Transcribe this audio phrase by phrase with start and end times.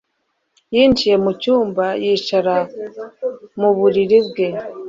[0.73, 2.55] Yinjiye mu cyumba yicara
[3.59, 4.47] mu buriri bwe